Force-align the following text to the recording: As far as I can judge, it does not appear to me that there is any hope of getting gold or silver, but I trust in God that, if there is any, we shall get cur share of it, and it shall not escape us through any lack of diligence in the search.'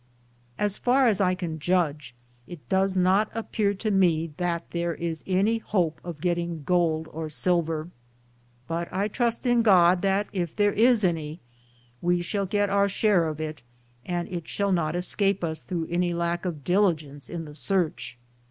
As 0.57 0.79
far 0.79 1.05
as 1.05 1.21
I 1.21 1.35
can 1.35 1.59
judge, 1.59 2.15
it 2.47 2.67
does 2.69 2.97
not 2.97 3.29
appear 3.35 3.75
to 3.75 3.91
me 3.91 4.31
that 4.37 4.63
there 4.71 4.95
is 4.95 5.23
any 5.27 5.59
hope 5.59 6.01
of 6.03 6.19
getting 6.21 6.63
gold 6.63 7.07
or 7.11 7.29
silver, 7.29 7.87
but 8.67 8.91
I 8.91 9.07
trust 9.07 9.45
in 9.45 9.61
God 9.61 10.01
that, 10.01 10.25
if 10.33 10.55
there 10.55 10.73
is 10.73 11.03
any, 11.03 11.39
we 12.01 12.23
shall 12.23 12.47
get 12.47 12.69
cur 12.69 12.87
share 12.87 13.27
of 13.27 13.39
it, 13.39 13.61
and 14.03 14.27
it 14.29 14.47
shall 14.47 14.71
not 14.71 14.95
escape 14.95 15.43
us 15.43 15.59
through 15.61 15.85
any 15.87 16.15
lack 16.15 16.45
of 16.45 16.63
diligence 16.63 17.29
in 17.29 17.45
the 17.45 17.53
search.' 17.53 18.17